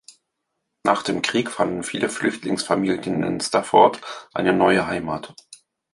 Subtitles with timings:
[0.83, 4.01] Nach dem Krieg fanden viele Flüchtlingsfamilien in Staffort
[4.33, 5.35] eine neue Heimat.